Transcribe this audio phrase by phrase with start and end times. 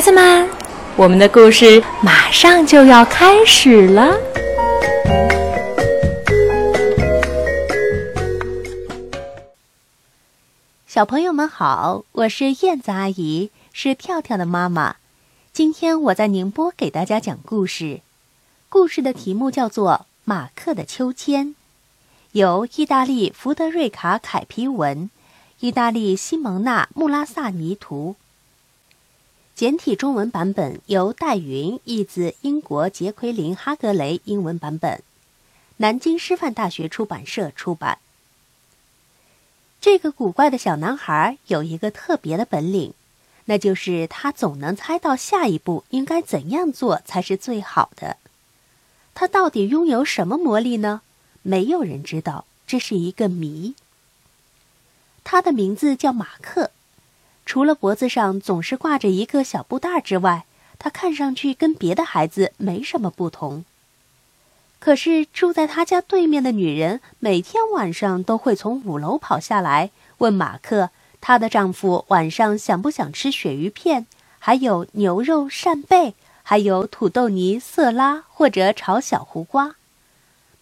[0.00, 0.48] 孩子们，
[0.96, 4.16] 我们的故事马上就要开始了。
[10.86, 14.96] 小朋友们好，我是燕子阿姨，是跳跳的妈妈。
[15.52, 18.00] 今天我在宁波给大家讲故事，
[18.70, 19.92] 故事的题目叫做
[20.24, 21.48] 《马克的秋千》，
[22.32, 25.10] 由意大利福德瑞卡·凯皮文，
[25.58, 28.16] 意大利西蒙娜·穆拉萨尼图。
[29.60, 35.02] 简体中文版本由戴云译自英国杰奎琳·哈格雷英文版本，
[35.76, 37.98] 南京师范大学出版社出版。
[39.78, 42.94] 这个古怪的小男孩有一个特别的本领，
[43.44, 48.16] 那就是他总能猜到下一步应该怎样做才是最好的。
[49.12, 51.02] 他到底拥有什么魔力呢？
[51.42, 53.74] 没有人知道，这是一个谜。
[55.22, 56.70] 他的名字叫马克。
[57.50, 60.44] 除了脖子上总是挂着一个小布袋之外，
[60.78, 63.64] 他看上去跟别的孩子没什么不同。
[64.78, 70.90] 可是住在他家对面的女人每天晚上都会从五楼跑下来问马克，
[71.20, 74.06] 她的丈夫晚上想不想吃鳕鱼片，
[74.38, 79.74] 还有牛肉扇贝，还有土豆泥色拉或者炒小胡瓜。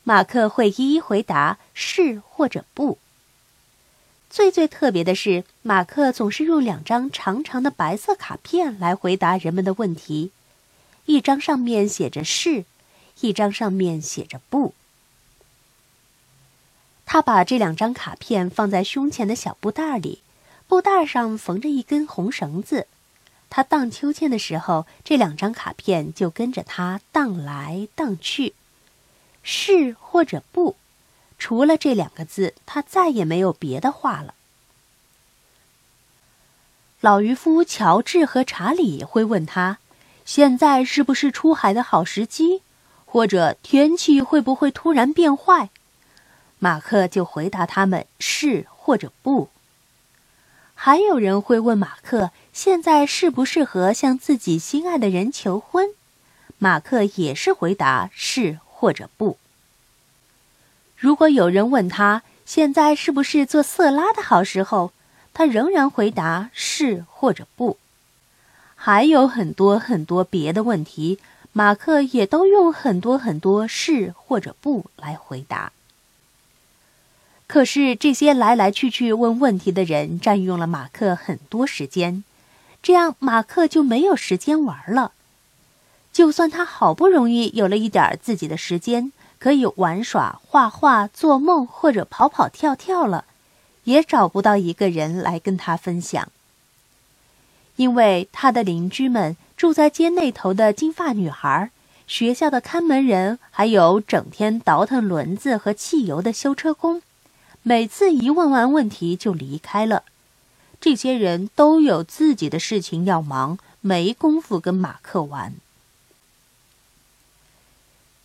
[0.05, 2.97] 马克会一一回答是或者不。
[4.31, 10.33] 最最特别的是，马克总是用两张长长的白色卡片来回答人们的问题，
[11.07, 12.65] 一张上面写着“是”，
[13.21, 14.75] 一张上面写着“不”。
[17.07, 20.21] 他把这两张卡片放在胸前的小布袋里，
[20.67, 22.87] 布袋上缝着一根红绳子。
[23.49, 28.53] 他荡秋千的时候，这两张卡片就跟着他荡来荡去
[29.43, 30.77] ，“是”或者“不”。
[31.39, 34.35] 除了这两个字，他再也没有别的话了。
[37.01, 39.79] 老渔夫乔治和查理会问他
[40.27, 42.63] ：“现在是不是出海的好时机？
[43.05, 45.71] 或者天气会不会突然变坏？”
[46.59, 49.49] 马克就回答他们是或者不。
[50.75, 55.91] 还有人会问马克：“现在适不适合向自己心爱的人求婚？”
[56.59, 59.39] 马克也是回答是或者不。
[60.99, 64.93] 如果有人问他现在是不是做色拉的好时候，
[65.33, 67.79] 他仍然回答是或者不。
[68.75, 71.21] 还有很多很多别的问题，
[71.53, 75.71] 马克也都用很多很多是或者不来回答。
[77.47, 82.25] 可是这些来来去去问问题的人占用了马克很多时间，
[82.83, 85.13] 这样马克就没有时间玩了。
[86.13, 89.13] 就算他好不容易有了一点自己的时间。
[89.39, 93.25] 可以玩耍、画画、做梦或者跑跑跳跳了，
[93.85, 96.29] 也找不到一个人来跟他分享。
[97.77, 101.71] 因为他的邻居们住在街那头的金发女孩、
[102.09, 107.03] 学校的看门人，还有整天倒腾轮子和汽油的修车工，
[107.63, 110.03] 每次一问完问题就离开了。
[110.81, 115.55] 这些人都有自己的事情要忙，没工夫跟马克玩。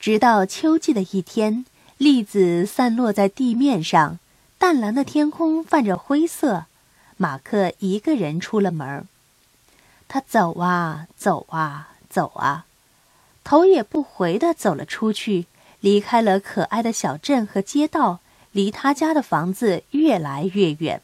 [0.03, 1.65] 直到秋季的一天，
[1.97, 4.19] 粒子散落在地面上，
[4.57, 6.65] 淡蓝的天空泛着灰色。
[7.15, 9.07] 马克一个人出了门
[10.09, 12.65] 他走啊走啊走啊，
[13.45, 15.45] 头也不回地走了出去，
[15.79, 18.19] 离开了可爱的小镇和街道，
[18.51, 21.01] 离他家的房子越来越远。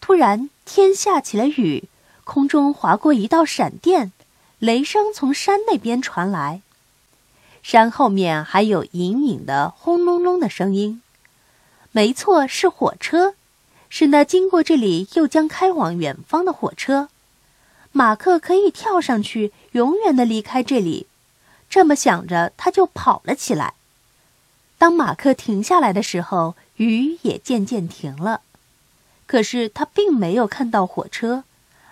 [0.00, 1.84] 突然，天下起了雨，
[2.24, 4.10] 空中划过一道闪电，
[4.58, 6.62] 雷声从山那边传来。
[7.64, 11.00] 山后面还有隐隐的轰隆隆的声音，
[11.92, 13.36] 没错，是火车，
[13.88, 17.08] 是那经过这里又将开往远方的火车。
[17.90, 21.06] 马克可以跳上去，永远的离开这里。
[21.70, 23.72] 这么想着，他就跑了起来。
[24.76, 28.42] 当马克停下来的时候，雨也渐渐停了。
[29.24, 31.44] 可是他并没有看到火车，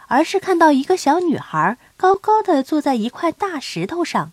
[0.08, 4.32] 而是看到一个小女孩高高的坐在一块大石头上。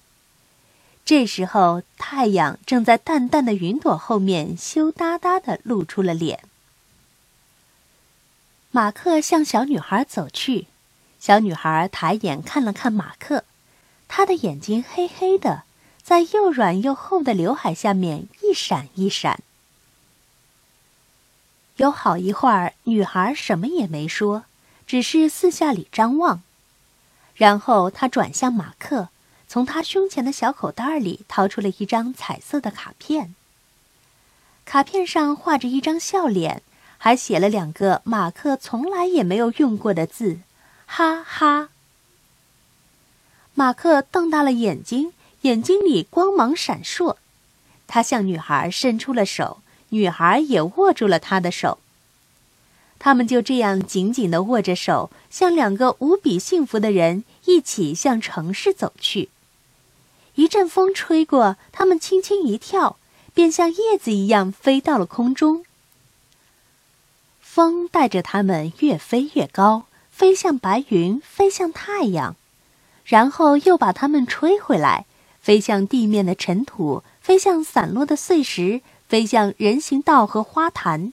[1.09, 6.43] 这时候，太阳正在淡淡的云朵后面羞答答的露出了脸。
[8.69, 10.67] 马克向小女孩走去，
[11.19, 13.43] 小女孩抬眼看了看马克，
[14.07, 15.63] 她的眼睛黑黑的，
[16.03, 19.41] 在又软又厚的刘海下面一闪一闪。
[21.77, 24.43] 有好一会儿，女孩什么也没说，
[24.85, 26.43] 只是四下里张望，
[27.33, 29.07] 然后她转向马克。
[29.49, 33.33] 从他胸前的小口袋里掏出了一张彩色的卡片。
[34.63, 36.61] 卡片上画着一张笑脸，
[36.99, 40.41] 还写了两个马克从来也没有用过的字
[40.85, 41.69] ：“哈哈。”
[43.55, 47.17] 马克瞪大了眼睛，眼睛里光芒闪烁。
[47.87, 51.79] 他向女孩伸出了手，女孩也握住了他的手。
[52.99, 59.29] 他们就这样紧紧地握着手，像两个无比幸福的人，一起向城市走去。
[60.39, 62.95] 一阵风吹过，他们轻轻一跳，
[63.33, 65.65] 便像叶子一样飞到了空中。
[67.41, 72.37] 风带着他们越飞越高，飞向白云，飞向太阳。
[73.03, 75.05] 然后又把它们吹回来，
[75.41, 81.11] 飞向地面的尘土，飞向散落的碎石，飞向人行道和花坛。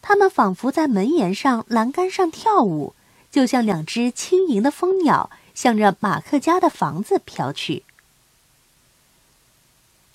[0.00, 2.94] 它们仿佛在门檐上、栏杆上跳舞，
[3.32, 7.82] 就像两只轻盈的蜂鸟，向着马克家的房子飘去。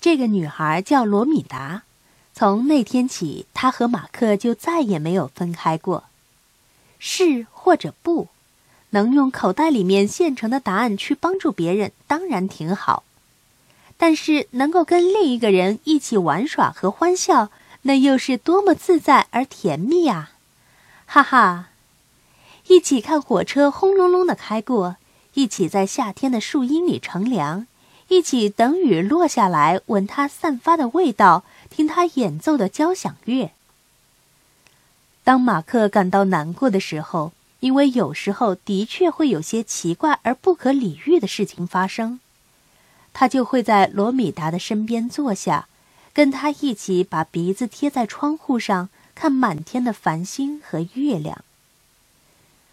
[0.00, 1.82] 这个女孩叫罗米达，
[2.34, 6.04] 从那天起，她和马克就再也没有分开过。
[6.98, 8.28] 是或者不？
[8.90, 13.02] 能用口袋里面现成的答案去帮助别人，当然挺好。
[13.98, 17.50] 但是能够跟另一个人一起玩耍和欢笑，
[17.82, 20.30] 那又是多么自在而甜蜜啊！
[21.06, 21.68] 哈哈，
[22.68, 24.96] 一起看火车轰隆隆的开过，
[25.34, 27.66] 一起在夏天的树荫里乘凉，
[28.08, 33.50] 一起等雨落下来，闻它散发的味道，听它演奏的交响乐。
[35.24, 37.32] 当马克感到难过的时候。
[37.60, 42.20] 因为有时候的确会有些奇怪而不可理喻的事情发生，
[43.14, 45.66] 他就会在罗米达的身边坐下，
[46.12, 51.42] 跟他一起把鼻子贴在窗户上看满天的繁星和月亮。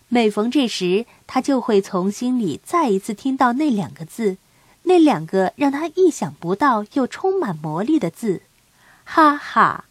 [0.09, 4.35] 每逢这时，他就会从心里再一次听到那两个字，
[4.83, 8.41] 那两个让他意想不到又充满魔力的字，
[9.03, 9.85] 哈哈。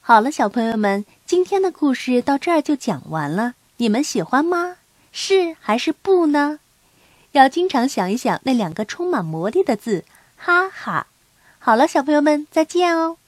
[0.00, 3.54] 好了，小朋友们，今天的故事到这儿就讲完了。
[3.76, 4.76] 你们喜欢吗？
[5.12, 6.58] 是还是不呢？
[7.32, 10.04] 要经常想一想那两个充满魔力的字，
[10.36, 11.06] 哈哈。
[11.58, 13.18] 好了，小朋友们，再见哦。